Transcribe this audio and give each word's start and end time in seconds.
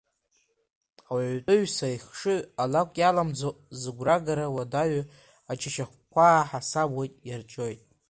Ауаҩытәыҩса 1.09 1.87
ихшыҩ 1.95 2.39
алакә 2.63 2.97
иаламӡо, 3.01 3.49
зыгәрагара 3.79 4.53
уадаҩу 4.55 5.05
аџьашьахәқәа 5.51 6.23
аҳасабуеит, 6.41 7.13
иарҿиоит. 7.29 7.81